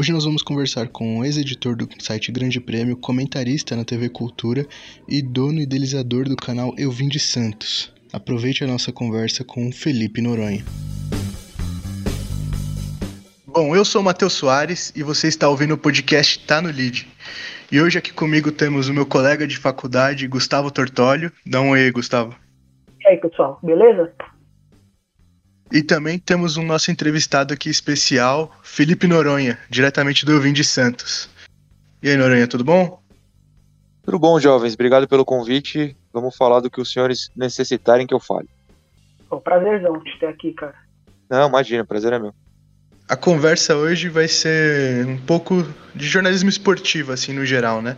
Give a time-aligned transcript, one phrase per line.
[0.00, 4.64] Hoje nós vamos conversar com o ex-editor do site Grande Prêmio, comentarista na TV Cultura
[5.06, 7.94] e dono e idealizador do canal Eu Vim de Santos.
[8.10, 10.64] Aproveite a nossa conversa com Felipe Noronha.
[13.46, 17.06] Bom, eu sou o Matheus Soares e você está ouvindo o podcast Tá no Lead.
[17.70, 21.30] E hoje aqui comigo temos o meu colega de faculdade, Gustavo Tortólio.
[21.44, 22.34] Dá um oi, Gustavo.
[23.02, 24.10] E aí, pessoal, beleza?
[25.72, 31.30] E também temos um nosso entrevistado aqui especial, Felipe Noronha, diretamente do Vim de Santos.
[32.02, 33.00] E aí, Noronha, tudo bom?
[34.02, 34.74] Tudo bom, jovens.
[34.74, 35.96] Obrigado pelo convite.
[36.12, 38.48] Vamos falar do que os senhores necessitarem que eu fale.
[39.28, 40.74] Pô, prazerzão te ter aqui, cara.
[41.30, 42.34] Não, imagina, prazer é meu.
[43.08, 47.96] A conversa hoje vai ser um pouco de jornalismo esportivo, assim, no geral, né?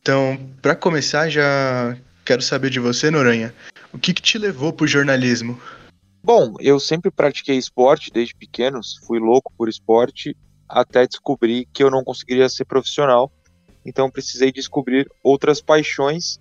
[0.00, 3.54] Então, para começar, já quero saber de você, Noronha.
[3.92, 5.58] O que, que te levou pro jornalismo?
[6.24, 10.36] Bom, eu sempre pratiquei esporte desde pequenos, fui louco por esporte
[10.68, 13.30] até descobrir que eu não conseguiria ser profissional.
[13.84, 16.38] Então precisei descobrir outras paixões.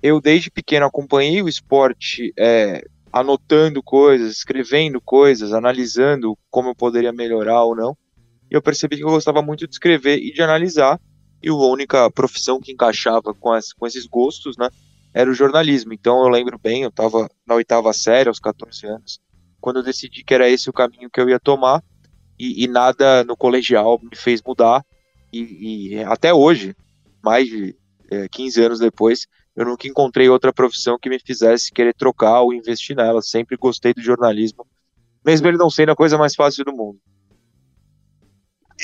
[0.00, 7.12] Eu desde pequeno acompanhei o esporte, é, anotando coisas, escrevendo coisas, analisando como eu poderia
[7.12, 7.96] melhorar ou não.
[8.48, 11.00] E eu percebi que eu gostava muito de escrever e de analisar.
[11.42, 14.68] E a única profissão que encaixava com, as, com esses gostos, né,
[15.16, 15.94] era o jornalismo.
[15.94, 19.18] Então eu lembro bem, eu estava na oitava série, aos 14 anos,
[19.58, 21.82] quando eu decidi que era esse o caminho que eu ia tomar,
[22.38, 24.84] e, e nada no colegial me fez mudar.
[25.32, 26.76] E, e até hoje,
[27.24, 27.74] mais de
[28.10, 32.52] é, 15 anos depois, eu nunca encontrei outra profissão que me fizesse querer trocar ou
[32.52, 33.22] investir nela.
[33.22, 34.66] Sempre gostei do jornalismo,
[35.24, 37.00] mesmo ele não sendo a coisa mais fácil do mundo.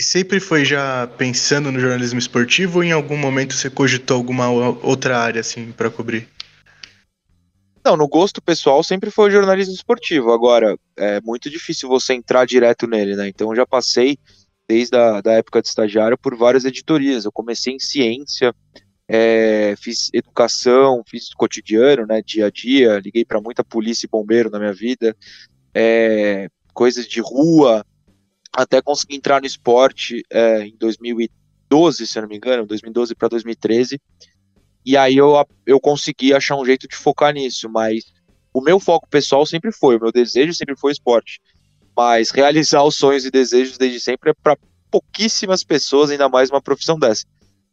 [0.02, 4.50] E sempre foi já pensando no jornalismo esportivo ou em algum momento você cogitou alguma
[4.50, 6.28] outra área assim para cobrir?
[7.84, 10.32] Não, no gosto pessoal sempre foi o jornalismo esportivo.
[10.32, 13.28] Agora, é muito difícil você entrar direto nele, né?
[13.28, 14.18] Então, eu já passei,
[14.68, 17.24] desde a da época de estagiário, por várias editorias.
[17.24, 18.52] Eu comecei em ciência,
[19.06, 22.20] é, fiz educação, fiz cotidiano, né?
[22.26, 25.16] Dia a dia, liguei para muita polícia e bombeiro na minha vida,
[25.72, 27.86] é, coisas de rua,
[28.54, 34.00] até conseguir entrar no esporte é, em 2012, se não me engano, 2012 para 2013.
[34.84, 35.32] E aí eu,
[35.64, 38.04] eu consegui achar um jeito de focar nisso, mas
[38.52, 41.40] o meu foco pessoal sempre foi, o meu desejo sempre foi esporte.
[41.96, 44.58] Mas realizar os sonhos e desejos desde sempre é para
[44.90, 47.24] pouquíssimas pessoas, ainda mais uma profissão dessa.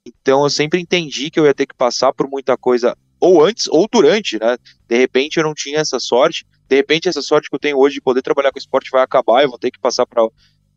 [0.05, 3.67] Então eu sempre entendi que eu ia ter que passar por muita coisa, ou antes
[3.67, 4.57] ou durante, né?
[4.87, 7.95] De repente eu não tinha essa sorte, de repente essa sorte que eu tenho hoje
[7.95, 10.25] de poder trabalhar com esporte vai acabar, eu vou ter que passar para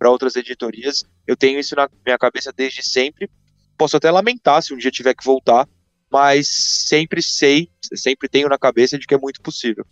[0.03, 1.05] para outras editorias.
[1.29, 3.31] Eu tenho isso na minha cabeça desde sempre.
[3.79, 5.65] Posso até lamentar se um dia tiver que voltar,
[6.11, 9.87] mas sempre sei, sempre tenho na cabeça de que é muito possível.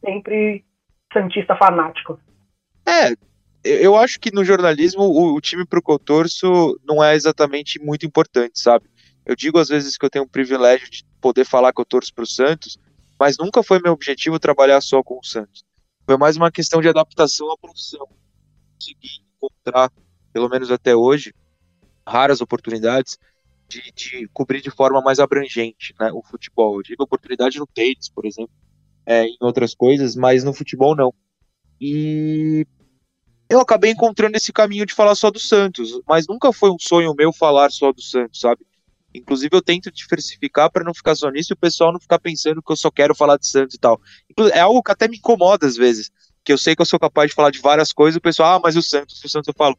[0.00, 0.64] Sempre
[1.12, 2.20] santista fanático.
[2.86, 3.14] É,
[3.64, 8.60] eu acho que no jornalismo o, o time pro torço não é exatamente muito importante,
[8.60, 8.88] sabe?
[9.24, 12.14] Eu digo às vezes que eu tenho o privilégio de poder falar que eu torço
[12.14, 12.78] pro Santos,
[13.18, 15.64] mas nunca foi meu objetivo trabalhar só com o Santos.
[16.04, 18.06] Foi mais uma questão de adaptação à profissão
[18.76, 19.90] consegui encontrar,
[20.32, 21.34] pelo menos até hoje,
[22.06, 23.18] raras oportunidades
[23.68, 26.78] de, de cobrir de forma mais abrangente né, o futebol.
[26.78, 28.54] Eu tive oportunidade no tênis, por exemplo,
[29.04, 31.12] é, em outras coisas, mas no futebol não.
[31.80, 32.66] E
[33.48, 37.14] eu acabei encontrando esse caminho de falar só do Santos, mas nunca foi um sonho
[37.14, 38.64] meu falar só do Santos, sabe?
[39.14, 42.62] Inclusive eu tento diversificar para não ficar só nisso e o pessoal não ficar pensando
[42.62, 44.00] que eu só quero falar de Santos e tal.
[44.52, 46.10] É algo que até me incomoda às vezes
[46.46, 48.60] que eu sei que eu sou capaz de falar de várias coisas, o pessoal, ah,
[48.62, 49.76] mas o Santos, o Santos eu falo.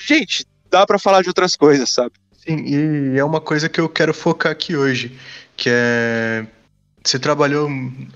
[0.00, 2.12] Gente, dá para falar de outras coisas, sabe?
[2.38, 5.16] Sim, e é uma coisa que eu quero focar aqui hoje,
[5.54, 6.46] que é
[7.04, 7.70] você trabalhou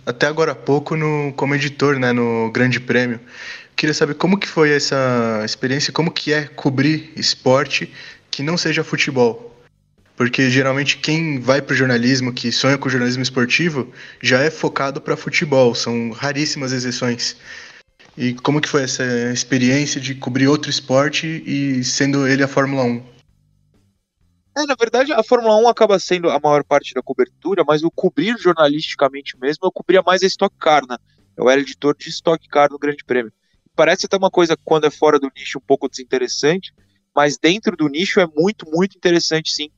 [0.05, 3.21] até agora há pouco no, como editor, né, no Grande Prêmio.
[3.77, 7.91] Queria saber como que foi essa experiência, como que é cobrir esporte
[8.31, 9.52] que não seja futebol.
[10.17, 14.51] Porque geralmente quem vai para o jornalismo, que sonha com o jornalismo esportivo, já é
[14.51, 17.37] focado para futebol, são raríssimas exceções.
[18.17, 22.85] E como que foi essa experiência de cobrir outro esporte e sendo ele a Fórmula
[22.85, 23.03] 1?
[24.55, 27.91] É, na verdade, a Fórmula 1 acaba sendo a maior parte da cobertura, mas o
[27.91, 30.99] cobrir jornalisticamente mesmo, eu cobria mais a Stock Car, né?
[31.35, 33.33] Eu era editor de Stock Car no Grande Prêmio.
[33.75, 36.75] Parece até uma coisa, quando é fora do nicho, um pouco desinteressante,
[37.17, 39.71] mas dentro do nicho é muito, muito interessante, sim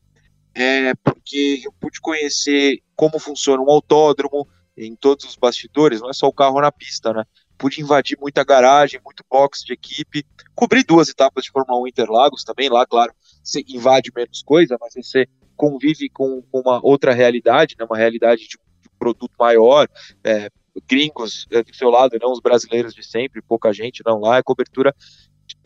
[0.54, 4.46] é, porque eu pude conhecer como funciona um autódromo
[4.76, 7.24] em todos os bastidores, não é só o carro na pista, né?
[7.56, 12.42] Pude invadir muita garagem, muito box de equipe, cobri duas etapas de Fórmula 1 Interlagos
[12.42, 13.12] também, lá, claro,
[13.42, 17.84] você invade menos coisa, mas você convive com, com uma outra realidade, né?
[17.84, 19.88] uma realidade de, de produto maior,
[20.24, 20.50] é,
[20.88, 24.42] gringos é, do seu lado, não os brasileiros de sempre, pouca gente não lá, é
[24.42, 24.94] cobertura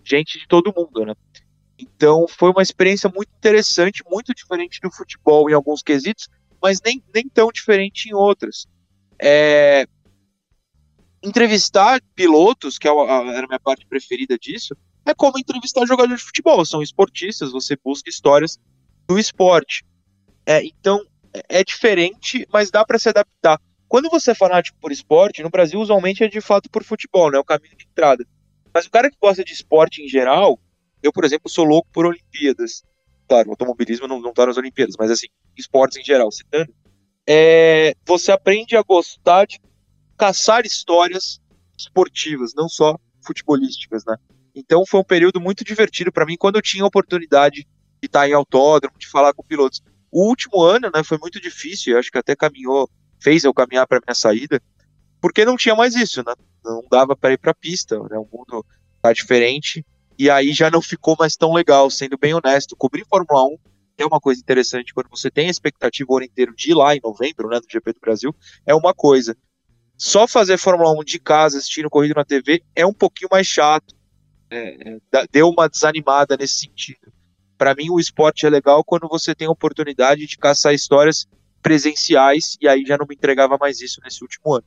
[0.04, 1.14] gente de todo mundo, né?
[1.78, 6.28] Então foi uma experiência muito interessante, muito diferente do futebol em alguns quesitos,
[6.60, 8.66] mas nem, nem tão diferente em outras.
[9.20, 9.86] É,
[11.22, 14.76] entrevistar pilotos, que é era a minha parte preferida disso,
[15.06, 16.64] é como entrevistar jogadores de futebol.
[16.64, 18.58] São esportistas, você busca histórias
[19.06, 19.84] do esporte.
[20.44, 21.04] É, então
[21.48, 23.60] é, diferente, mas dá para se adaptar.
[23.88, 27.38] Quando você é fanático por esporte, no Brasil usualmente é de fato por futebol, né?
[27.38, 28.26] O caminho de entrada.
[28.72, 30.58] Mas o cara que gosta de esporte em geral,
[31.02, 32.82] eu, por exemplo, sou louco por Olimpíadas.
[33.28, 36.72] Claro, automobilismo não, não tá nas Olimpíadas, mas assim, esportes em geral, citando.
[37.26, 39.60] É, você aprende a gostar de
[40.16, 41.40] caçar histórias
[41.76, 44.16] esportivas, não só futebolísticas, né?
[44.54, 47.66] Então foi um período muito divertido para mim quando eu tinha a oportunidade
[48.00, 49.82] de estar em autódromo, de falar com pilotos.
[50.10, 52.88] O último ano, né, foi muito difícil, eu acho que até caminhou,
[53.20, 54.60] fez eu caminhar para minha saída,
[55.20, 56.32] porque não tinha mais isso, né?
[56.64, 58.16] Não dava para ir para a pista, né?
[58.16, 58.64] O mundo
[59.02, 59.84] tá diferente
[60.18, 62.76] e aí já não ficou mais tão legal, sendo bem honesto.
[62.76, 63.58] Cobrir Fórmula 1
[63.98, 66.94] é uma coisa interessante quando você tem a expectativa o ano inteiro de ir lá
[66.94, 68.34] em novembro, né, do GP do Brasil,
[68.66, 69.36] é uma coisa.
[69.96, 73.94] Só fazer Fórmula 1 de casa, assistindo corrida na TV, é um pouquinho mais chato.
[74.50, 77.12] É, é, deu uma desanimada nesse sentido.
[77.56, 81.26] Para mim, o esporte é legal quando você tem a oportunidade de caçar histórias
[81.60, 84.64] presenciais, e aí já não me entregava mais isso nesse último ano.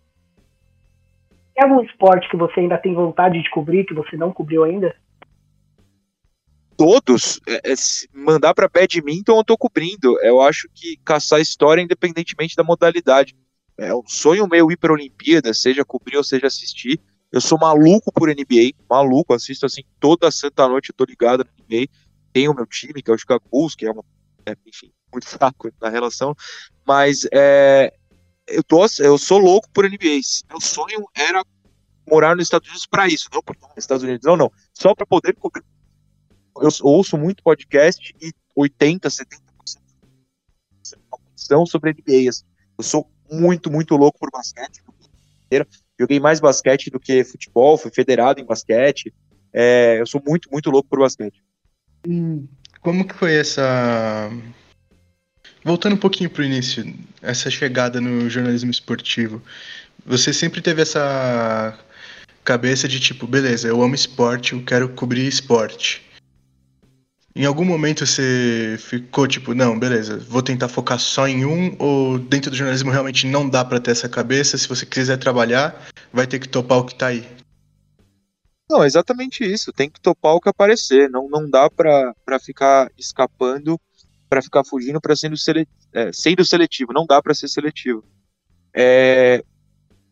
[1.56, 4.94] Tem algum esporte que você ainda tem vontade de cobrir, que você não cobriu ainda?
[6.84, 7.40] Todos.
[7.48, 7.76] É, é,
[8.14, 10.18] mandar para badminton eu tô cobrindo.
[10.22, 13.36] Eu acho que caçar história, independentemente da modalidade.
[13.78, 17.00] É um sonho meu ir para Olimpíada, seja cobrir ou seja assistir.
[17.32, 21.52] Eu sou maluco por NBA, maluco, assisto assim toda santa noite, eu tô ligado na
[21.64, 21.88] NBA
[22.32, 24.04] tem o meu time, que é o Chicago Bulls, que é uma,
[24.46, 26.36] é, enfim, muito fraco na relação,
[26.86, 27.94] mas é,
[28.48, 30.20] eu, tô, eu sou louco por NBA.
[30.50, 31.44] Meu sonho era
[32.10, 35.06] morar nos Estados Unidos para isso, não por nos Estados Unidos, não, não, só para
[35.06, 35.64] poder cobrir.
[36.58, 39.42] Eu ouço muito podcast e 80, 70%
[41.36, 42.30] são sobre NBA.
[42.30, 42.44] Assim.
[42.78, 44.82] Eu sou muito, muito louco por basquete.
[46.00, 49.14] Joguei mais basquete do que futebol, fui federado em basquete.
[49.54, 51.44] É, eu sou muito, muito louco por basquete.
[52.82, 54.30] Como que foi essa.
[55.64, 59.42] Voltando um pouquinho pro início, essa chegada no jornalismo esportivo.
[60.04, 61.78] Você sempre teve essa
[62.44, 66.02] cabeça de tipo, beleza, eu amo esporte, eu quero cobrir esporte.
[67.34, 72.20] Em algum momento você ficou tipo, não, beleza, vou tentar focar só em um, ou
[72.20, 76.28] dentro do jornalismo realmente não dá para ter essa cabeça, se você quiser trabalhar, vai
[76.28, 77.26] ter que topar o que tá aí.
[78.72, 79.74] Não, exatamente isso.
[79.74, 81.10] Tem que topar o que aparecer.
[81.10, 83.78] Não, não dá para ficar escapando,
[84.30, 86.94] para ficar fugindo, para sendo, sele, é, sendo seletivo.
[86.94, 88.02] Não dá para ser seletivo.
[88.74, 89.44] É,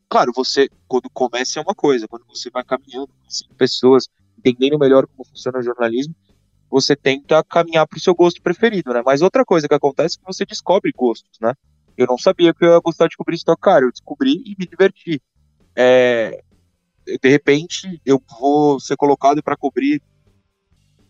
[0.10, 3.08] claro, você, quando começa é uma coisa, quando você vai caminhando,
[3.48, 6.14] com pessoas, entendendo melhor como funciona o jornalismo,
[6.70, 9.02] você tenta caminhar para o seu gosto preferido, né?
[9.06, 11.54] Mas outra coisa que acontece é que você descobre gostos, né?
[11.98, 14.66] Eu não sabia que eu ia gostar de cobrir Stock Car, eu descobri e me
[14.66, 15.22] diverti.
[15.76, 16.42] É,
[17.06, 20.02] de repente eu vou ser colocado para cobrir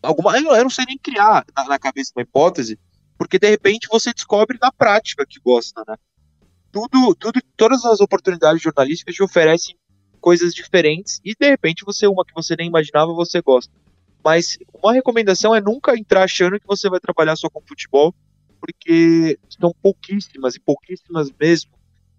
[0.01, 0.37] alguma.
[0.37, 2.79] Eu não sei nem criar na, na, cabeça uma hipótese,
[3.17, 5.95] porque de repente você descobre na prática que gosta, né?
[6.71, 9.75] Tudo, tudo, todas as oportunidades jornalísticas te oferecem
[10.21, 13.73] coisas diferentes e de repente você uma que você nem imaginava você gosta.
[14.23, 18.13] Mas uma recomendação é nunca entrar achando que você vai trabalhar só com futebol,
[18.59, 21.71] porque são pouquíssimas e pouquíssimas mesmo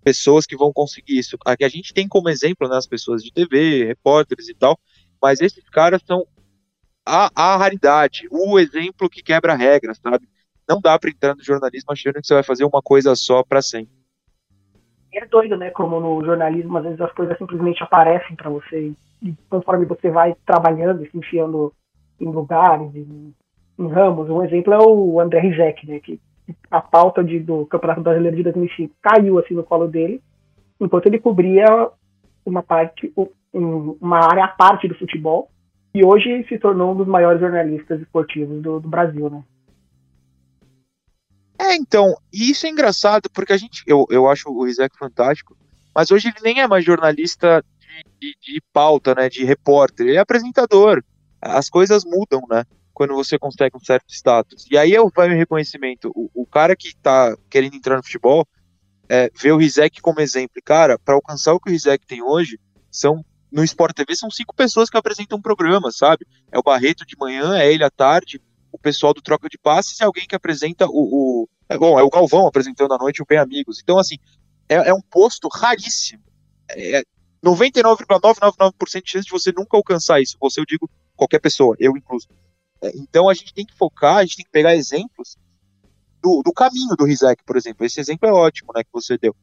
[0.03, 1.37] pessoas que vão conseguir isso.
[1.45, 4.79] Aqui a gente tem como exemplo né, as pessoas de TV, repórteres e tal,
[5.21, 6.27] mas esses caras são
[7.05, 10.27] a, a raridade, o exemplo que quebra regras, sabe?
[10.69, 13.61] Não dá para entrar no jornalismo achando que você vai fazer uma coisa só para
[13.61, 13.93] sempre.
[15.13, 15.71] É doido, né?
[15.71, 18.93] Como no jornalismo, às vezes as coisas simplesmente aparecem para você
[19.23, 21.75] e conforme você vai trabalhando, se enfiando
[22.21, 23.35] em lugares, em,
[23.79, 24.29] em ramos.
[24.29, 26.01] Um exemplo é o André Rizek, né?
[26.01, 26.21] Que
[26.71, 30.23] a pauta de, do Campeonato Brasileiro de 2005 caiu assim no colo dele,
[30.81, 31.91] enquanto ele cobria
[32.45, 33.13] uma parte,
[33.53, 35.51] uma área à parte do futebol,
[35.95, 39.43] e hoje se tornou um dos maiores jornalistas esportivos do, do Brasil, né?
[41.59, 45.55] É, então, isso é engraçado, porque a gente, eu, eu acho o Rizek fantástico,
[45.95, 50.17] mas hoje ele nem é mais jornalista de, de, de pauta, né, de repórter, ele
[50.17, 51.05] é apresentador.
[51.41, 52.65] As coisas mudam, né?
[53.01, 54.67] quando você consegue um certo status.
[54.71, 56.13] E aí vai o reconhecimento.
[56.15, 58.47] O, o cara que tá querendo entrar no futebol
[59.09, 60.61] é, vê o Rizek como exemplo.
[60.63, 64.55] Cara, para alcançar o que o Rizek tem hoje, são no Sport TV são cinco
[64.55, 66.27] pessoas que apresentam um programa, sabe?
[66.53, 69.99] É o Barreto de manhã, é ele à tarde, o pessoal do Troca de Passes
[69.99, 70.91] e alguém que apresenta o.
[70.91, 73.81] o é, bom, é o Galvão apresentando à noite o Bem Amigos.
[73.83, 74.17] Então, assim,
[74.69, 76.23] é, é um posto raríssimo.
[76.69, 77.03] É
[77.43, 80.37] 99,999% de chance de você nunca alcançar isso.
[80.39, 80.89] Você, eu digo,
[81.21, 82.29] qualquer pessoa, eu incluso.
[82.83, 85.37] É, então a gente tem que focar, a gente tem que pegar exemplos
[86.23, 87.85] do, do caminho do Rizek, por exemplo.
[87.85, 89.35] Esse exemplo é ótimo, né, que você deu.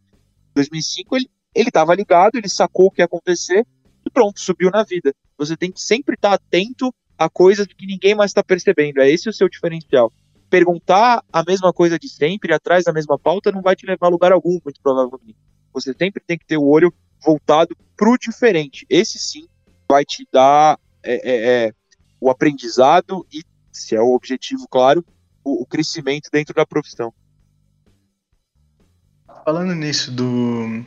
[0.51, 3.65] Em 2005 ele ele estava ligado, ele sacou o que ia acontecer
[4.05, 5.13] e pronto, subiu na vida.
[5.37, 9.01] Você tem que sempre estar tá atento a coisas que ninguém mais está percebendo.
[9.01, 10.13] É esse o seu diferencial.
[10.51, 14.09] Perguntar a mesma coisa de sempre, atrás da mesma pauta, não vai te levar a
[14.09, 15.35] lugar algum, muito provavelmente.
[15.73, 16.93] Você sempre tem que ter o olho
[17.25, 18.85] voltado para o diferente.
[18.87, 19.47] Esse sim
[19.89, 21.71] vai te dar é, é, é,
[22.19, 25.05] o aprendizado e, se é o objetivo, claro,
[25.43, 27.13] o, o crescimento dentro da profissão.
[29.45, 30.83] Falando nisso do,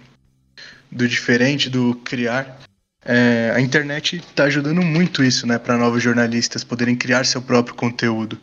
[0.91, 2.61] do diferente, do criar,
[3.05, 7.75] é, a internet está ajudando muito isso, né, para novos jornalistas poderem criar seu próprio
[7.75, 8.39] conteúdo.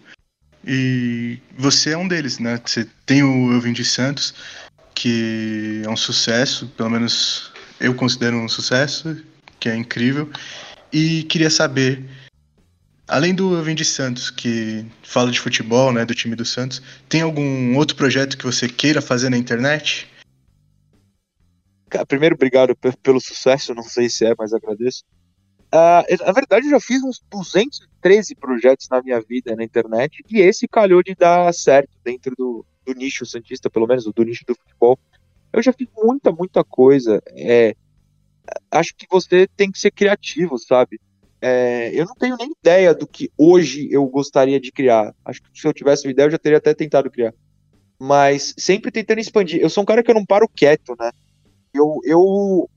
[0.66, 2.60] E você é um deles, né?
[2.66, 4.34] Você tem o Eu de Santos,
[4.94, 9.24] que é um sucesso, pelo menos eu considero um sucesso,
[9.60, 10.30] que é incrível.
[10.92, 12.04] E queria saber,
[13.08, 16.82] além do Eu Vim de Santos, que fala de futebol, né, do time do Santos,
[17.10, 20.08] tem algum outro projeto que você queira fazer na internet?
[22.08, 25.04] Primeiro, obrigado pelo sucesso, não sei se é, mas agradeço.
[25.68, 30.40] Uh, na verdade, eu já fiz uns 213 projetos na minha vida na internet e
[30.40, 34.56] esse calhou de dar certo dentro do, do nicho santista, pelo menos do nicho do
[34.56, 34.98] futebol.
[35.52, 37.22] Eu já fiz muita, muita coisa.
[37.28, 37.76] É,
[38.72, 41.00] acho que você tem que ser criativo, sabe?
[41.42, 45.14] É, eu não tenho nem ideia do que hoje eu gostaria de criar.
[45.24, 47.34] Acho que se eu tivesse uma ideia, eu já teria até tentado criar.
[48.00, 49.62] Mas sempre tentando expandir.
[49.62, 51.12] Eu sou um cara que eu não paro quieto, né?
[51.78, 52.70] eu, eu,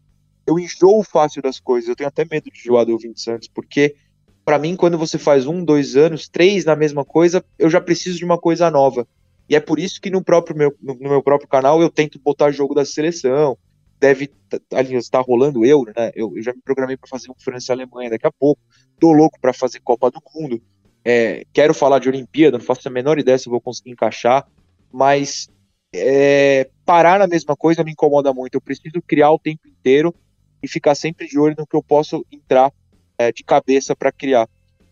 [0.46, 1.88] eu enjoo fácil das coisas.
[1.88, 3.96] Eu tenho até medo de enjoar do 20 Santos, porque
[4.44, 8.18] para mim, quando você faz um, dois anos, três na mesma coisa, eu já preciso
[8.18, 9.06] de uma coisa nova.
[9.48, 12.20] E é por isso que no próprio meu, no, no meu próprio canal eu tento
[12.20, 13.58] botar jogo da seleção.
[14.00, 14.30] Deve
[14.72, 16.10] ali estar rolando euro, né?
[16.14, 18.60] Eu, eu já me programei para fazer um França e Alemanha daqui a pouco.
[18.98, 20.60] Tô louco para fazer Copa do Mundo.
[21.04, 24.46] É, quero falar de Olimpíada, não faço a menor ideia se eu vou conseguir encaixar,
[24.92, 25.48] mas
[25.94, 28.54] é, parar na mesma coisa me incomoda muito.
[28.54, 30.14] Eu preciso criar o tempo inteiro
[30.62, 32.72] e ficar sempre de olho no que eu posso entrar
[33.18, 34.48] é, de cabeça para criar.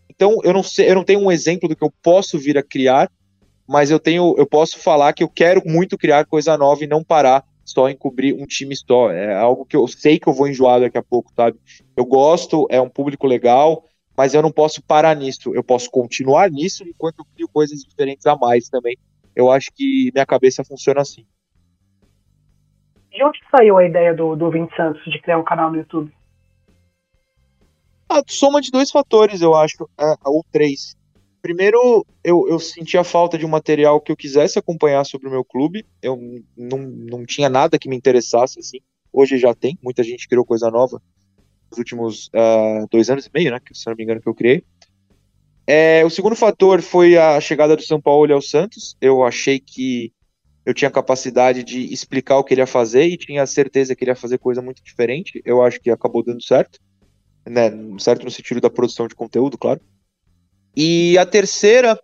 [0.09, 2.62] Então eu não sei, eu não tenho um exemplo do que eu posso vir a
[2.62, 3.11] criar,
[3.67, 7.05] mas eu tenho, eu posso falar que eu quero muito criar coisa nova e não
[7.05, 9.11] parar só em cobrir um time só.
[9.11, 11.59] É algo que eu sei que eu vou enjoar daqui a pouco, sabe?
[11.97, 13.85] Eu gosto, é um público legal,
[14.17, 15.55] mas eu não posso parar nisso.
[15.55, 18.97] Eu posso continuar nisso enquanto eu crio coisas diferentes a mais também
[19.39, 21.25] eu acho que minha cabeça funciona assim.
[23.09, 26.13] De onde saiu a ideia do, do Vinte Santos de criar um canal no YouTube?
[28.09, 30.98] A soma de dois fatores, eu acho, é, ou três.
[31.49, 35.43] Primeiro, eu, eu sentia falta de um material que eu quisesse acompanhar sobre o meu
[35.43, 35.83] clube.
[36.02, 36.21] Eu
[36.55, 38.81] não, não tinha nada que me interessasse, assim.
[39.11, 41.00] Hoje já tem, muita gente criou coisa nova
[41.71, 43.59] nos últimos uh, dois anos e meio, né?
[43.73, 44.62] Se não me engano, que eu criei.
[45.67, 48.95] É, o segundo fator foi a chegada do São Paulo ao Santos.
[49.00, 50.12] Eu achei que
[50.67, 54.11] eu tinha capacidade de explicar o que ele ia fazer e tinha certeza que ele
[54.11, 55.40] ia fazer coisa muito diferente.
[55.47, 56.78] Eu acho que acabou dando certo,
[57.49, 57.71] né?
[57.99, 59.81] Certo no sentido da produção de conteúdo, claro.
[60.78, 61.99] E a terceira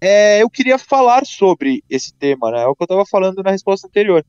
[0.00, 2.62] é, eu queria falar sobre esse tema, né?
[2.62, 4.24] É o que eu estava falando na resposta anterior.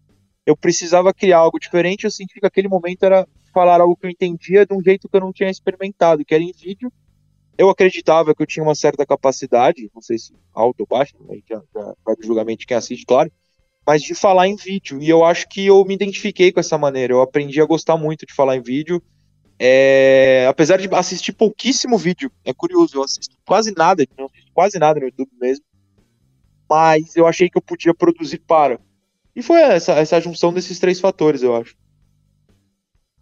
[0.45, 4.11] Eu precisava criar algo diferente, eu senti que aquele momento era falar algo que eu
[4.11, 6.91] entendia de um jeito que eu não tinha experimentado, que era em vídeo
[7.57, 11.13] eu acreditava que eu tinha uma certa capacidade, não sei se alto ou baixo,
[11.47, 13.31] já, já vai do julgamento de quem assiste, claro,
[13.85, 15.01] mas de falar em vídeo.
[15.01, 17.13] E eu acho que eu me identifiquei com essa maneira.
[17.13, 19.03] Eu aprendi a gostar muito de falar em vídeo.
[19.59, 24.03] É, apesar de assistir pouquíssimo vídeo, é curioso, eu assisto quase nada,
[24.53, 25.65] quase nada no YouTube mesmo.
[26.69, 28.79] Mas eu achei que eu podia produzir para.
[29.35, 31.75] E foi essa, essa junção desses três fatores, eu acho.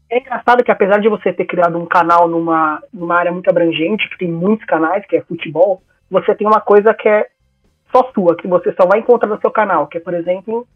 [0.09, 4.09] É engraçado que apesar de você ter criado um canal numa, numa área muito abrangente,
[4.09, 7.29] que tem muitos canais, que é futebol, você tem uma coisa que é
[7.91, 10.67] só sua, que você só vai encontrar no seu canal, que é, por exemplo,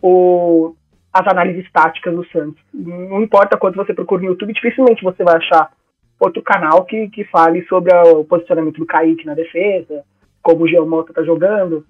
[0.00, 0.74] o,
[1.12, 2.62] as análises táticas do Santos.
[2.72, 5.70] Não importa quanto você procura no YouTube, dificilmente você vai achar
[6.18, 10.04] outro canal que, que fale sobre o posicionamento do Kaique na defesa,
[10.42, 11.84] como o Geomota tá jogando.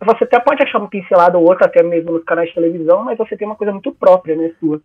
[0.00, 3.18] Você até pode achar uma pincelada ou outra, até mesmo nos canais de televisão, mas
[3.18, 4.80] você tem uma coisa muito própria, né, sua.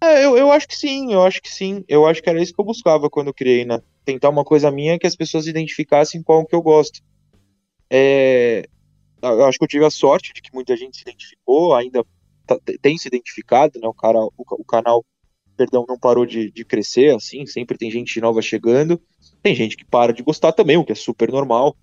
[0.00, 1.84] É, eu, eu acho que sim, eu acho que sim.
[1.88, 3.80] Eu acho que era isso que eu buscava quando eu criei, né?
[4.04, 7.00] Tentar uma coisa minha que as pessoas identificassem qual que eu gosto.
[7.90, 8.68] É,
[9.32, 12.04] eu acho que eu tive a sorte de que muita gente se identificou, ainda
[12.46, 13.88] tá, tem se identificado, né?
[13.88, 15.04] O, cara, o, o canal,
[15.56, 19.00] perdão, não parou de, de crescer, assim, sempre tem gente nova chegando.
[19.42, 21.76] Tem gente que para de gostar também, o que é super normal.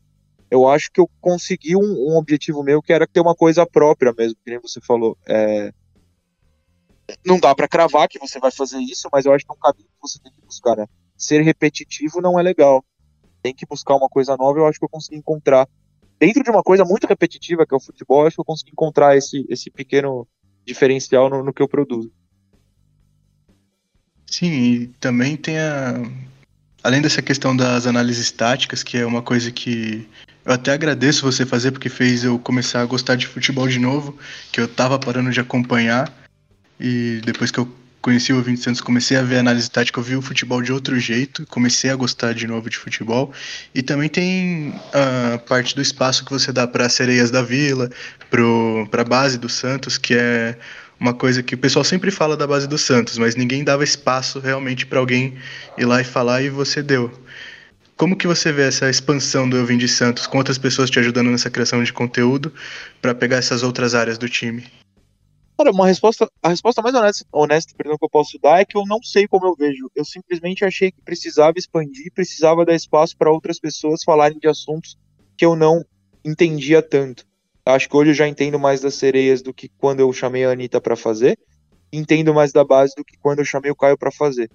[0.49, 4.13] Eu acho que eu consegui um, um objetivo meu que era ter uma coisa própria
[4.15, 5.17] mesmo, que nem você falou.
[5.27, 5.73] É,
[7.25, 9.59] não dá para cravar que você vai fazer isso, mas eu acho que é um
[9.59, 10.85] caminho que você tem que buscar, né?
[11.23, 12.83] ser repetitivo não é legal.
[13.41, 15.67] Tem que buscar uma coisa nova, eu acho que eu consegui encontrar.
[16.23, 19.17] Dentro de uma coisa muito repetitiva, que é o futebol, acho que eu consegui encontrar
[19.17, 20.25] esse, esse pequeno
[20.65, 22.09] diferencial no, no que eu produzo.
[24.25, 26.01] Sim, e também tem a.
[26.81, 30.07] Além dessa questão das análises táticas, que é uma coisa que
[30.45, 34.17] eu até agradeço você fazer, porque fez eu começar a gostar de futebol de novo,
[34.49, 36.09] que eu tava parando de acompanhar.
[36.79, 37.69] E depois que eu
[38.03, 40.99] conheci o Ouvinte Santos, comecei a ver análise tática, eu vi o futebol de outro
[40.99, 43.31] jeito, comecei a gostar de novo de futebol.
[43.73, 47.89] E também tem a parte do espaço que você dá para Sereias da Vila,
[48.91, 50.57] para a base do Santos, que é
[50.99, 54.37] uma coisa que o pessoal sempre fala da base do Santos, mas ninguém dava espaço
[54.39, 55.35] realmente para alguém
[55.77, 57.09] ir lá e falar e você deu.
[57.95, 60.99] Como que você vê essa expansão do Eu Vim de Santos, com outras pessoas te
[60.99, 62.51] ajudando nessa criação de conteúdo
[63.01, 64.65] para pegar essas outras áreas do time?
[65.57, 68.75] Cara, uma resposta, a resposta mais honesta, honesta perdão, que eu posso dar é que
[68.75, 69.89] eu não sei como eu vejo.
[69.95, 74.97] Eu simplesmente achei que precisava expandir, precisava dar espaço para outras pessoas falarem de assuntos
[75.37, 75.85] que eu não
[76.25, 77.25] entendia tanto.
[77.65, 80.51] Acho que hoje eu já entendo mais das sereias do que quando eu chamei a
[80.51, 81.37] Anitta para fazer,
[81.91, 84.49] entendo mais da base do que quando eu chamei o Caio para fazer.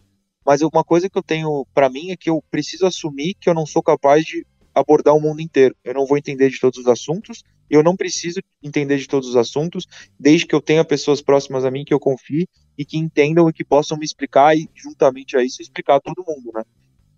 [0.45, 3.55] Mas uma coisa que eu tenho para mim é que eu preciso assumir que eu
[3.55, 5.77] não sou capaz de abordar o mundo inteiro.
[5.85, 9.37] Eu não vou entender de todos os assuntos, eu não preciso entender de todos os
[9.37, 9.87] assuntos,
[10.19, 13.53] desde que eu tenha pessoas próximas a mim que eu confie e que entendam e
[13.53, 16.63] que possam me explicar e, juntamente a isso, explicar a todo mundo, né?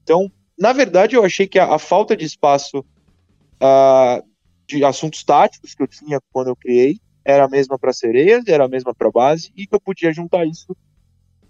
[0.02, 4.26] Então, na verdade, eu achei que a, a falta de espaço uh,
[4.66, 8.64] de assuntos táticos que eu tinha quando eu criei era a mesma para sereias, era
[8.64, 10.76] a mesma para base, e que eu podia juntar isso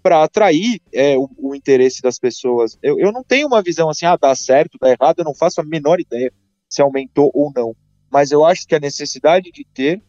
[0.03, 2.79] para atrair é, o, o, interesse das pessoas.
[2.83, 5.61] Eu, eu não tenho uma visão assim, ah, dá certo, dá errado, eu não faço
[5.61, 6.33] a menor ideia
[6.69, 7.75] se aumentou ou não
[8.11, 10.03] mas eu acho que a necessidade de ter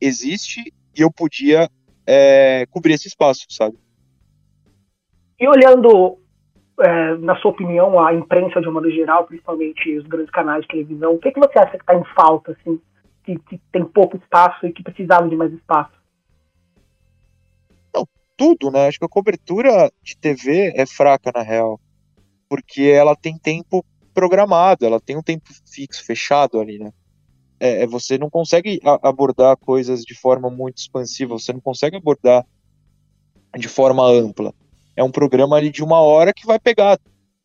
[0.00, 1.68] existe e eu podia
[2.06, 3.78] é, cobrir esse espaço, sabe?
[5.38, 6.18] E olhando,
[6.80, 10.68] é, na sua opinião, a imprensa de uma modo geral, principalmente os grandes canais de
[10.68, 12.80] televisão, o que, que você acha que está em falta, assim,
[13.24, 15.92] que, que, tem pouco espaço e que precisava de mais espaço?
[17.94, 18.06] Não,
[18.36, 18.88] tudo, né?
[18.88, 21.78] Acho que a cobertura de TV é fraca, na real,
[22.48, 26.92] porque ela tem tempo programado, ela tem um tempo fixo, fechado ali, né?
[27.60, 32.46] É, é, você não consegue abordar coisas de forma muito expansiva, você não consegue abordar
[33.56, 34.54] de forma ampla.
[34.96, 36.98] É um programa ali de uma hora que vai pegar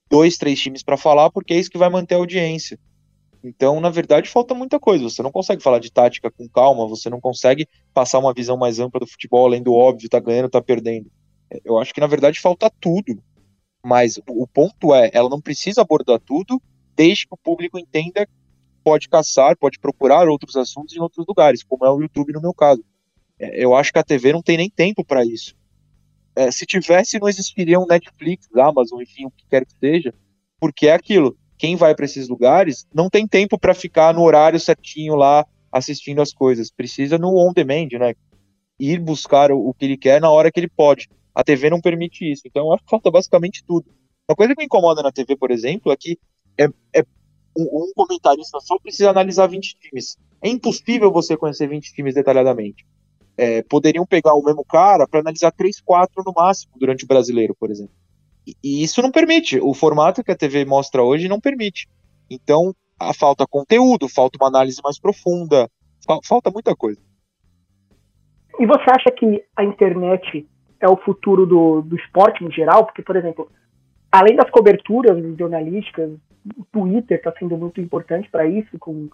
[0.10, 2.80] dois, três times para falar, porque é isso que vai manter a audiência.
[3.44, 5.04] Então, na verdade, falta muita coisa.
[5.04, 8.80] Você não consegue falar de tática com calma, você não consegue passar uma visão mais
[8.80, 11.12] ampla do futebol, além do óbvio, tá ganhando, tá perdendo.
[11.64, 13.22] Eu acho que, na verdade, falta tudo.
[13.86, 16.60] Mas o ponto é, ela não precisa abordar tudo,
[16.96, 18.28] desde que o público entenda
[18.86, 22.54] pode caçar, pode procurar outros assuntos em outros lugares, como é o YouTube no meu
[22.54, 22.86] caso.
[23.40, 25.56] É, eu acho que a TV não tem nem tempo para isso.
[26.36, 30.14] É, se tivesse, não existiria um Netflix, Amazon, enfim, o que quer que seja,
[30.60, 31.36] porque é aquilo.
[31.58, 36.22] Quem vai para esses lugares não tem tempo para ficar no horário certinho lá assistindo
[36.22, 36.70] as coisas.
[36.70, 38.14] Precisa no on demand, né?
[38.80, 41.10] Ir buscar o, o que ele quer na hora que ele pode.
[41.34, 42.44] A TV não permite isso.
[42.46, 43.88] Então, eu acho que falta basicamente tudo.
[44.30, 46.20] Uma coisa que me incomoda na TV, por exemplo, é que
[46.58, 47.06] é, é
[47.58, 50.18] um, um comentarista só precisa analisar 20 times.
[50.42, 52.86] É impossível você conhecer 20 times detalhadamente.
[53.38, 57.56] É, poderiam pegar o mesmo cara para analisar 3, 4 no máximo durante o brasileiro,
[57.60, 57.94] por exemplo.
[58.46, 59.60] E, e, isso não permite.
[59.60, 61.88] O formato que a TV mostra hoje não permite.
[62.30, 65.70] Então, a falta conteúdo, falta uma análise mais profunda,
[66.24, 67.00] falta muita coisa.
[68.60, 70.48] E você acha que a internet
[70.80, 72.86] é o futuro do, do esporte em geral?
[72.86, 73.52] Porque, por exemplo,
[74.12, 76.12] além das coberturas jornalísticas,
[76.58, 79.10] o Twitter está sendo muito importante para isso, com,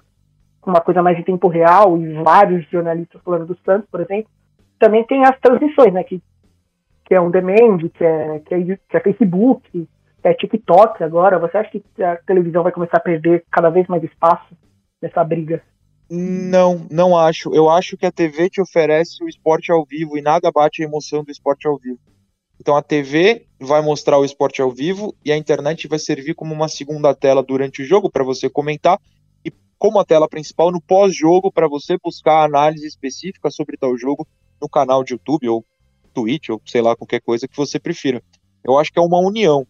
[0.65, 4.30] uma coisa mais em tempo real e vários jornalistas falando do Santos, por exemplo.
[4.78, 6.04] Também tem as transmissões, né?
[6.04, 6.22] Que,
[7.06, 9.88] que é um demand, que é, que é, que é Facebook, que
[10.24, 11.39] é TikTok agora.
[11.39, 14.56] Você acha que a televisão vai começar a perder cada vez mais espaço
[15.02, 15.62] nessa briga?
[16.10, 17.54] Não, não acho.
[17.56, 20.86] Eu acho que a TV te oferece o esporte ao vivo e nada bate a
[20.86, 22.00] emoção do esporte ao vivo.
[22.62, 26.54] Então a TV vai mostrar o esporte ao vivo e a internet vai servir como
[26.54, 29.00] uma segunda tela durante o jogo para você comentar
[29.43, 34.28] e como a tela principal no pós-jogo para você buscar análise específica sobre tal jogo
[34.62, 35.65] no canal de YouTube ou
[36.13, 38.21] Twitch ou sei lá qualquer coisa que você prefira.
[38.63, 39.65] Eu acho que é uma união.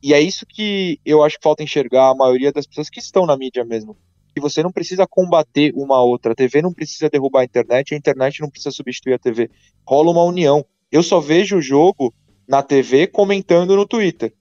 [0.00, 3.26] E é isso que eu acho que falta enxergar a maioria das pessoas que estão
[3.26, 3.96] na mídia mesmo.
[4.32, 6.30] Que você não precisa combater uma outra.
[6.30, 9.50] A TV não precisa derrubar a internet, a internet não precisa substituir a TV.
[9.84, 10.64] Rola uma união.
[10.92, 12.14] Eu só vejo o jogo
[12.50, 14.34] na TV comentando no Twitter.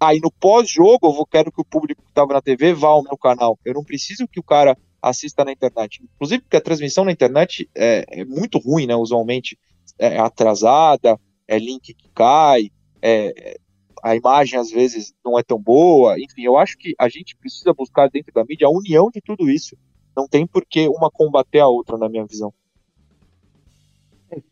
[0.00, 3.04] Aí no pós-jogo eu vou, quero que o público que estava na TV vá ao
[3.04, 3.56] meu canal.
[3.64, 6.02] Eu não preciso que o cara assista na internet.
[6.02, 8.96] Inclusive porque a transmissão na internet é, é muito ruim, né?
[8.96, 9.56] Usualmente
[9.96, 13.56] é atrasada, é link que cai, é,
[14.02, 16.18] a imagem às vezes não é tão boa.
[16.18, 19.48] Enfim, eu acho que a gente precisa buscar dentro da mídia a união de tudo
[19.48, 19.76] isso.
[20.16, 22.52] Não tem por que uma combater a outra, na minha visão.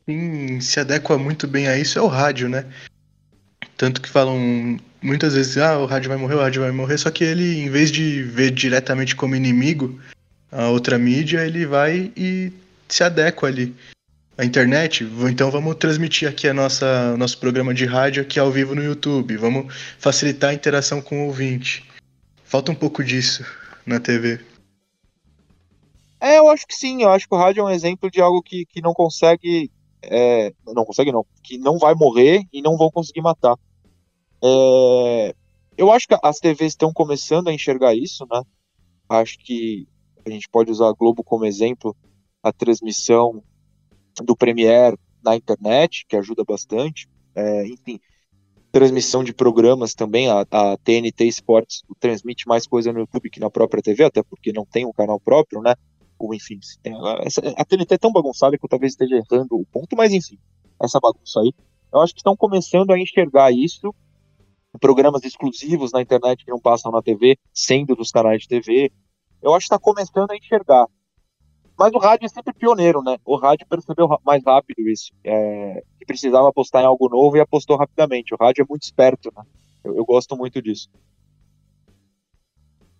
[0.06, 2.70] Quem se adequa muito bem a isso é o rádio, né?
[3.82, 7.10] Tanto que falam muitas vezes, ah, o rádio vai morrer, o rádio vai morrer, só
[7.10, 9.98] que ele, em vez de ver diretamente como inimigo
[10.52, 12.52] a outra mídia, ele vai e
[12.88, 13.74] se adequa ali.
[14.38, 18.72] A internet, então vamos transmitir aqui a nossa nosso programa de rádio aqui ao vivo
[18.72, 21.84] no YouTube, vamos facilitar a interação com o ouvinte.
[22.44, 23.44] Falta um pouco disso
[23.84, 24.38] na TV.
[26.20, 28.40] É, eu acho que sim, eu acho que o rádio é um exemplo de algo
[28.44, 32.88] que, que não consegue, é, não consegue não, que não vai morrer e não vão
[32.88, 33.56] conseguir matar.
[34.42, 35.34] É,
[35.76, 38.42] eu acho que as TVs estão começando a enxergar isso, né?
[39.08, 39.86] Acho que
[40.24, 41.96] a gente pode usar a Globo como exemplo,
[42.42, 43.42] a transmissão
[44.22, 47.08] do Premiere na internet, que ajuda bastante.
[47.34, 48.00] É, enfim,
[48.70, 53.50] transmissão de programas também, a, a, TNT Sports transmite mais coisa no YouTube que na
[53.50, 55.74] própria TV, até porque não tem um canal próprio, né?
[56.18, 57.22] Ou enfim, tem, a,
[57.56, 60.38] a TNT é tão bagunçada que eu talvez esteja errando o ponto, mas enfim,
[60.80, 61.52] essa bagunça aí.
[61.92, 63.94] Eu acho que estão começando a enxergar isso,
[64.78, 68.90] programas exclusivos na internet que não passam na TV, sendo dos canais de TV.
[69.42, 70.86] Eu acho que está começando a enxergar.
[71.78, 73.16] Mas o rádio é sempre pioneiro, né?
[73.24, 75.12] O rádio percebeu mais rápido isso.
[75.24, 78.34] É, que precisava apostar em algo novo e apostou rapidamente.
[78.34, 79.42] O rádio é muito esperto, né?
[79.84, 80.88] Eu, eu gosto muito disso.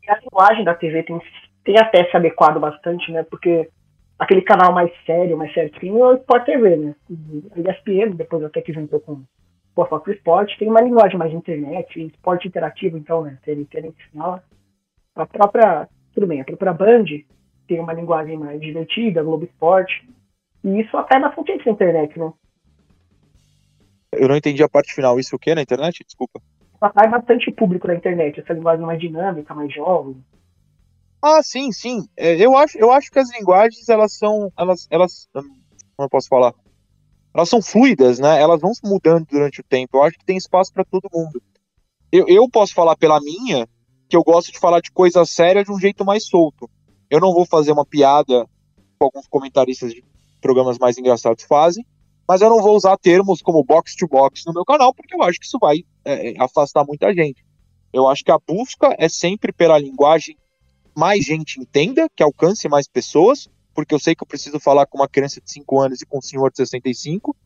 [0.03, 1.21] E a linguagem da TV tem,
[1.65, 3.23] tem até se adequado bastante, né?
[3.23, 3.69] Porque
[4.19, 6.95] aquele canal mais sério, mais certinho é o Sport TV, né?
[7.55, 9.23] A ESPN, depois até que juntou com
[9.75, 13.39] o Fox Sport, tem uma linguagem mais de internet, esporte interativo, então, né?
[13.45, 13.67] Tem,
[14.11, 14.43] final.
[15.15, 17.05] A própria, tudo bem, a própria Band
[17.67, 20.07] tem uma linguagem mais divertida, Globo Esporte.
[20.65, 22.33] E isso atrai bastante gente na internet, né?
[24.13, 25.19] Eu não entendi a parte final.
[25.19, 26.05] Isso o que na internet?
[26.05, 26.41] Desculpa.
[26.81, 30.23] Atrai bastante público na internet, essa linguagem mais dinâmica, mais jovem.
[31.23, 32.09] Ah, sim, sim.
[32.17, 34.53] É, eu, acho, eu acho que as linguagens, elas são.
[34.59, 35.29] Elas, elas.
[35.35, 35.43] Hum,
[35.97, 36.53] como eu posso falar?
[37.35, 38.41] Elas são fluidas, né?
[38.41, 39.97] Elas vão se mudando durante o tempo.
[39.97, 41.43] Eu acho que tem espaço para todo mundo.
[42.11, 43.67] Eu, eu posso falar pela minha,
[44.09, 46.69] que eu gosto de falar de coisa séria de um jeito mais solto.
[47.09, 48.47] Eu não vou fazer uma piada
[48.99, 50.05] com alguns comentaristas de
[50.41, 51.87] programas mais engraçados fazem,
[52.29, 55.23] mas eu não vou usar termos como box to box no meu canal, porque eu
[55.23, 57.45] acho que isso vai é, é, afastar muita gente.
[57.93, 60.37] Eu acho que a busca é sempre pela linguagem
[60.95, 64.99] mais gente entenda, que alcance mais pessoas, porque eu sei que eu preciso falar com
[64.99, 67.37] uma criança de 5 anos e com um senhor de 65,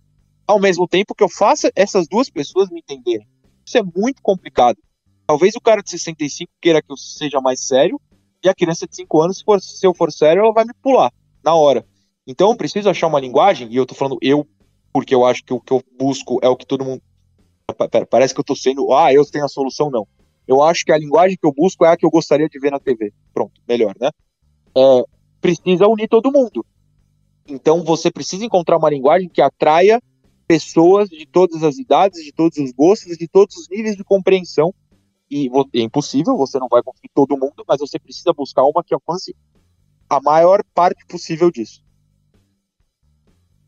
[0.46, 3.26] ao mesmo tempo que eu faça essas duas pessoas me entenderem.
[3.64, 4.78] Isso é muito complicado.
[5.26, 8.00] Talvez o cara de 65 queira que eu seja mais sério,
[8.44, 10.74] e a criança de 5 anos, se, for, se eu for sério, ela vai me
[10.74, 11.12] pular
[11.42, 11.84] na hora.
[12.26, 14.46] Então eu preciso achar uma linguagem, e eu tô falando eu,
[14.92, 17.02] porque eu acho que o que eu busco é o que todo mundo.
[17.90, 18.92] Pera, parece que eu tô sendo.
[18.92, 20.06] Ah, eu tenho a solução, não.
[20.46, 22.70] Eu acho que a linguagem que eu busco é a que eu gostaria de ver
[22.70, 23.12] na TV.
[23.34, 24.10] Pronto, melhor, né?
[24.76, 25.04] É,
[25.40, 26.64] precisa unir todo mundo.
[27.46, 30.01] Então você precisa encontrar uma linguagem que atraia
[30.46, 34.72] pessoas de todas as idades, de todos os gostos, de todos os níveis de compreensão
[35.31, 38.94] e é impossível, você não vai conseguir todo mundo, mas você precisa buscar uma que
[38.94, 39.35] alcance
[40.09, 41.85] a maior parte possível disso.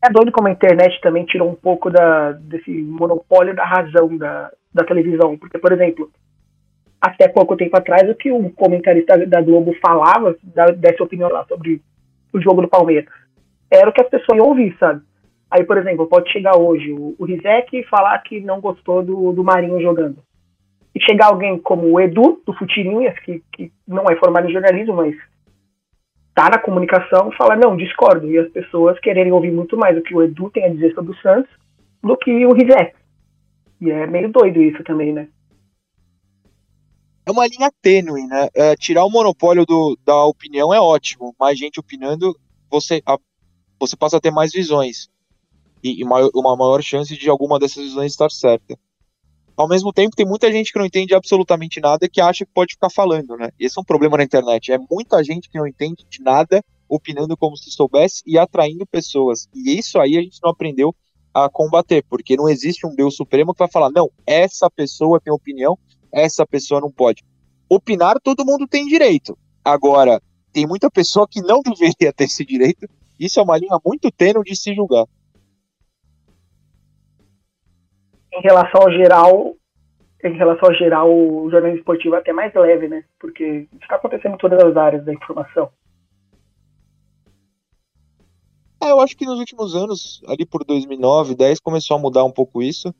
[0.01, 4.49] É doido como a internet também tirou um pouco da, desse monopólio da razão da,
[4.73, 5.37] da televisão.
[5.37, 6.09] Porque, por exemplo,
[7.01, 11.45] até pouco tempo atrás, o que o comentarista da Globo falava, da, dessa opinião lá
[11.45, 11.81] sobre
[12.33, 13.05] o jogo do Palmeiras,
[13.71, 15.01] era o que as pessoas iam ouvir, sabe?
[15.49, 19.43] Aí, por exemplo, pode chegar hoje o, o Rizek falar que não gostou do, do
[19.43, 20.17] Marinho jogando
[20.93, 24.95] e chegar alguém como o Edu, do Futirinhas, que, que não é formado em jornalismo,
[24.95, 25.15] mas
[26.35, 28.27] tá na comunicação, falar, não, discordo.
[28.27, 31.11] E as pessoas quererem ouvir muito mais o que o Edu tem a dizer sobre
[31.11, 31.51] o Santos
[32.03, 32.93] do que o Rizek.
[33.81, 35.27] E é meio doido isso também, né?
[37.29, 38.49] É uma linha tênue, né?
[38.55, 41.35] É, tirar o monopólio do, da opinião é ótimo.
[41.39, 42.35] Mais gente opinando,
[42.71, 43.19] você, a,
[43.79, 45.09] você passa a ter mais visões.
[45.83, 48.75] E, e uma, uma maior chance de alguma dessas visões estar certa.
[49.55, 52.73] Ao mesmo tempo, tem muita gente que não entende absolutamente nada que acha que pode
[52.73, 53.51] ficar falando, né?
[53.59, 54.71] Esse é um problema na internet.
[54.71, 59.47] É muita gente que não entende de nada, opinando como se soubesse e atraindo pessoas.
[59.53, 60.95] E isso aí a gente não aprendeu
[61.31, 65.31] a combater, porque não existe um Deus Supremo que vai falar, não, essa pessoa tem
[65.31, 65.77] opinião,
[66.11, 67.23] essa pessoa não pode.
[67.69, 69.37] Opinar todo mundo tem direito.
[69.63, 72.87] Agora, tem muita pessoa que não deveria ter esse direito.
[73.19, 75.05] Isso é uma linha muito tênue de se julgar.
[78.33, 79.55] em relação ao geral,
[80.23, 83.03] em relação ao geral, o jornalismo esportivo é até mais leve, né?
[83.19, 85.69] Porque está acontecendo em todas as áreas da informação.
[88.81, 92.31] É, eu acho que nos últimos anos, ali por 2009, 10, começou a mudar um
[92.31, 92.93] pouco isso.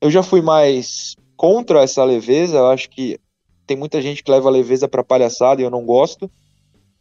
[0.00, 3.18] Eu já fui mais contra essa leveza, eu acho que
[3.66, 6.30] tem muita gente que leva a leveza para palhaçada e eu não gosto,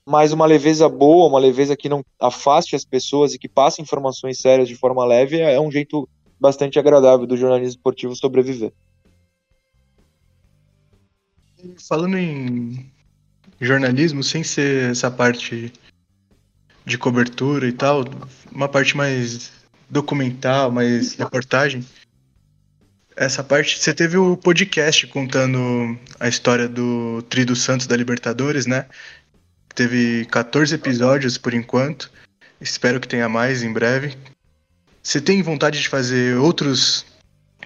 [0.06, 4.40] mas uma leveza boa, uma leveza que não afaste as pessoas e que passe informações
[4.40, 6.08] sérias de forma leve é um jeito
[6.40, 8.72] bastante agradável do jornalismo esportivo sobreviver.
[11.88, 12.92] Falando em
[13.60, 15.74] jornalismo, sem ser essa parte
[16.86, 18.04] de cobertura e tal,
[18.52, 19.52] uma parte mais
[19.90, 21.84] documental, mais reportagem.
[23.16, 28.66] Essa parte, você teve o podcast contando a história do Tri do Santos da Libertadores,
[28.66, 28.88] né?
[29.74, 32.12] Teve 14 episódios por enquanto.
[32.60, 34.18] Espero que tenha mais em breve.
[35.02, 37.06] Você tem vontade de fazer outros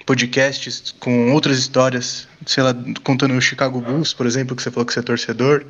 [0.06, 4.86] podcasts com outras histórias, sei lá, contando o Chicago Bulls, por exemplo, que você falou
[4.86, 5.66] que você é torcedor?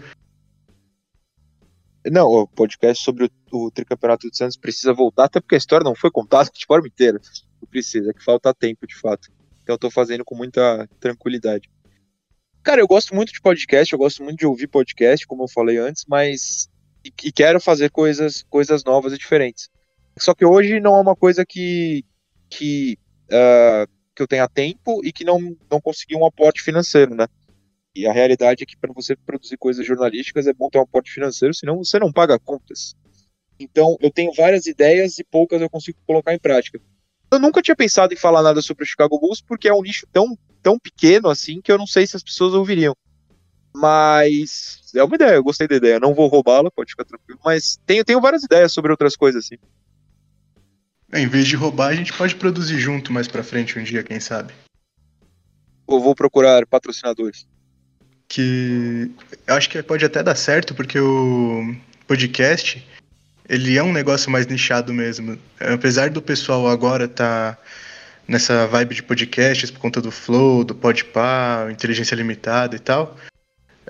[2.11, 5.85] Não, o podcast sobre o, o tricampeonato do Santos precisa voltar, até porque a história
[5.85, 7.21] não foi contada de forma inteira.
[7.61, 9.29] Não precisa, é que falta tempo, de fato.
[9.69, 11.69] Então eu tô fazendo com muita tranquilidade.
[12.63, 15.77] Cara, eu gosto muito de podcast, eu gosto muito de ouvir podcast, como eu falei
[15.77, 16.67] antes, mas.
[17.05, 19.69] E, e quero fazer coisas, coisas novas e diferentes.
[20.17, 22.03] Só que hoje não é uma coisa que.
[22.49, 27.27] que, uh, que eu tenha tempo e que não, não consegui um aporte financeiro, né?
[27.95, 31.11] E a realidade é que para você produzir coisas jornalísticas é bom ter um aporte
[31.11, 32.95] financeiro, senão você não paga contas.
[33.59, 36.81] Então, eu tenho várias ideias e poucas eu consigo colocar em prática.
[37.31, 40.07] Eu nunca tinha pensado em falar nada sobre o Chicago Bulls porque é um nicho
[40.11, 42.95] tão, tão pequeno assim que eu não sei se as pessoas ouviriam.
[43.73, 45.99] Mas é uma ideia, eu gostei da ideia.
[45.99, 47.39] Não vou roubá-la, pode ficar tranquilo.
[47.45, 49.57] Mas tenho, tenho várias ideias sobre outras coisas assim.
[51.13, 54.19] Em vez de roubar, a gente pode produzir junto mais pra frente um dia, quem
[54.19, 54.53] sabe.
[55.85, 57.47] Ou vou procurar patrocinadores
[58.29, 59.11] que
[59.47, 61.75] eu acho que pode até dar certo, porque o
[62.07, 62.87] podcast
[63.49, 65.37] ele é um negócio mais nichado mesmo.
[65.59, 67.57] Apesar do pessoal agora tá
[68.27, 73.17] nessa vibe de podcasts por conta do Flow, do Podpah, inteligência limitada e tal,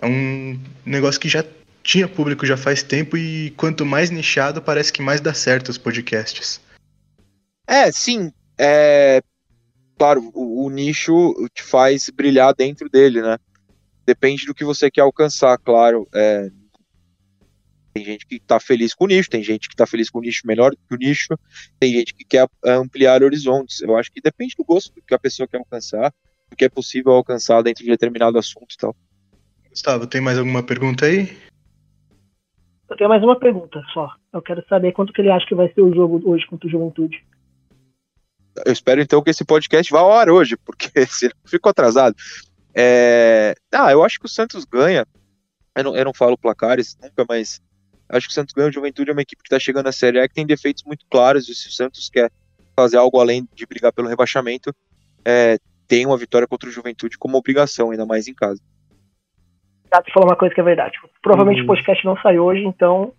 [0.02, 1.44] é um negócio que já
[1.84, 5.78] tinha público já faz tempo e quanto mais nichado parece que mais dá certo os
[5.78, 6.62] podcasts.
[7.68, 8.32] É, sim.
[8.58, 9.22] É...
[9.98, 13.38] Claro, o, o nicho te faz brilhar dentro dele, né?
[14.06, 16.08] Depende do que você quer alcançar, claro.
[16.14, 16.50] É,
[18.00, 20.22] tem gente que está feliz com o nicho, tem gente que está feliz com o
[20.22, 21.38] nicho melhor que o nicho,
[21.80, 23.82] tem gente que quer ampliar horizontes.
[23.82, 26.14] Eu acho que depende do gosto do que a pessoa quer alcançar,
[26.50, 28.96] do que é possível alcançar dentro de determinado assunto e tal.
[29.70, 31.38] Gustavo, tem mais alguma pergunta aí?
[32.90, 34.10] Eu tenho mais uma pergunta só.
[34.34, 36.72] Eu quero saber quanto que ele acha que vai ser o jogo hoje contra o
[36.72, 37.24] Juventude.
[38.66, 42.16] Eu espero então que esse podcast vá ao ar hoje, porque se ficou atrasado.
[42.74, 43.54] É...
[43.72, 45.06] Ah, eu acho que o Santos ganha.
[45.76, 47.62] Eu não, eu não falo placares nunca, mas
[48.10, 48.70] acho que o Santos ganha.
[48.70, 51.06] O Juventude é uma equipe que está chegando na Série A que tem defeitos muito
[51.10, 51.48] claros.
[51.48, 52.32] E se o Santos quer
[52.76, 54.74] fazer algo além de brigar pelo rebaixamento,
[55.26, 58.62] é, tem uma vitória contra o Juventude como obrigação, ainda mais em casa.
[59.92, 60.98] Você falou uma coisa que é verdade.
[61.22, 61.66] Provavelmente uhum.
[61.66, 63.12] o podcast não sai hoje, então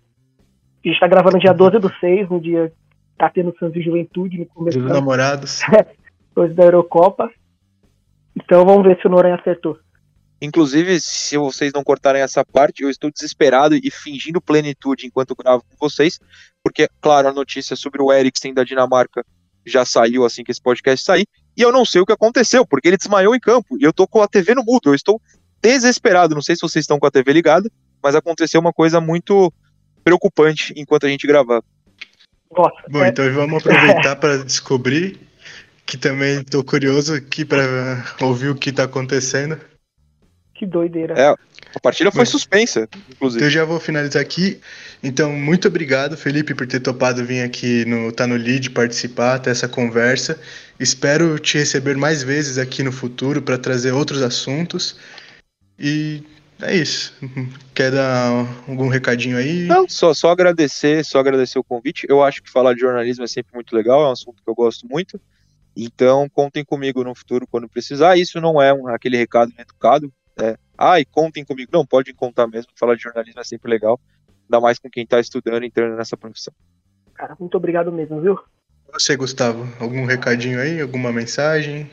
[0.83, 2.71] a gente está gravando no dia 12 do 6, no dia
[3.17, 4.79] tá tendo Santos e Juventude no começo.
[4.79, 5.61] Dos namorados.
[6.29, 7.29] Depois da Eurocopa.
[8.35, 9.77] Então vamos ver se o Noronha acertou.
[10.41, 15.63] Inclusive, se vocês não cortarem essa parte, eu estou desesperado e fingindo plenitude enquanto gravo
[15.63, 16.19] com vocês,
[16.63, 19.23] porque, claro, a notícia sobre o Eriksen da Dinamarca
[19.63, 22.87] já saiu assim que esse podcast sair, e eu não sei o que aconteceu, porque
[22.87, 25.21] ele desmaiou em campo, e eu tô com a TV no mudo, eu estou
[25.61, 27.69] desesperado, não sei se vocês estão com a TV ligada,
[28.01, 29.53] mas aconteceu uma coisa muito
[30.03, 31.63] preocupante enquanto a gente gravava.
[32.89, 35.19] Bom, então vamos aproveitar para descobrir
[35.85, 39.59] que também estou curioso aqui para ouvir o que está acontecendo.
[40.61, 41.15] Que doideira.
[41.19, 41.35] É,
[41.75, 43.43] a partida foi suspensa, inclusive.
[43.43, 44.61] Eu já vou finalizar aqui.
[45.01, 49.49] Então, muito obrigado, Felipe, por ter topado vir aqui no Tá no Lead participar, ter
[49.49, 50.39] essa conversa.
[50.79, 54.99] Espero te receber mais vezes aqui no futuro para trazer outros assuntos.
[55.79, 56.21] E
[56.61, 57.11] é isso.
[57.73, 59.63] Quer dar algum recadinho aí?
[59.63, 62.05] Não, só, só agradecer, só agradecer o convite.
[62.07, 64.53] Eu acho que falar de jornalismo é sempre muito legal, é um assunto que eu
[64.53, 65.19] gosto muito.
[65.75, 68.15] Então, contem comigo no futuro quando precisar.
[68.15, 70.13] Isso não é um, aquele recado educado.
[70.39, 71.71] É, ai, contem comigo.
[71.73, 72.71] Não, pode contar mesmo.
[72.75, 73.99] Falar de jornalismo é sempre legal.
[74.43, 76.53] Ainda mais com quem está estudando e entrando nessa profissão.
[77.13, 78.39] Cara, muito obrigado mesmo, viu?
[78.93, 80.81] Você, Gustavo, algum recadinho aí?
[80.81, 81.89] Alguma mensagem?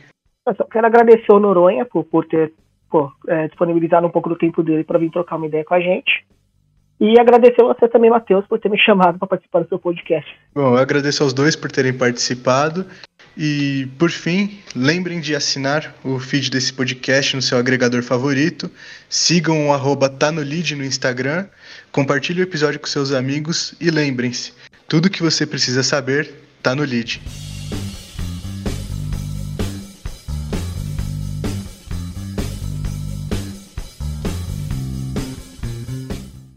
[0.46, 2.53] Eu só quero agradecer o Noronha por, por ter
[2.90, 5.81] pô, é, disponibilizado um pouco do tempo dele para vir trocar uma ideia com a
[5.81, 6.27] gente.
[7.01, 10.29] E agradecer a você também, Matheus, por ter me chamado para participar do seu podcast.
[10.53, 12.85] Bom, eu agradeço aos dois por terem participado.
[13.40, 18.68] E, por fim, lembrem de assinar o feed desse podcast no seu agregador favorito,
[19.09, 21.46] sigam o arroba tá no, lead no Instagram,
[21.92, 24.53] compartilhe o episódio com seus amigos e lembrem-se,
[24.88, 27.22] tudo que você precisa saber tá no lead.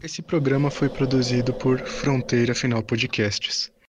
[0.02, 3.72] Esse programa foi produzido por Fronteira Final Podcasts.